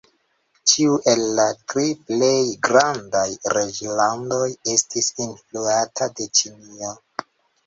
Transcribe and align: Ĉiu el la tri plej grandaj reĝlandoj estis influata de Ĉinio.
Ĉiu 0.69 0.93
el 1.11 1.19
la 1.39 1.43
tri 1.73 1.83
plej 2.07 2.31
grandaj 2.67 3.25
reĝlandoj 3.57 4.41
estis 4.77 5.11
influata 5.27 6.09
de 6.17 6.29
Ĉinio. 6.43 6.93